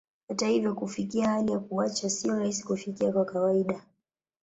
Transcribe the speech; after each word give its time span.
Hata 0.27 0.47
hivyo, 0.47 0.73
kufikia 0.75 1.29
hali 1.29 1.51
ya 1.51 1.59
kuacha 1.59 2.09
sio 2.09 2.35
rahisi 2.39 2.63
kufikia 2.63 3.11
kwa 3.11 3.25
kawaida. 3.25 3.81